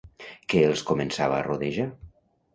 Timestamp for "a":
1.37-1.45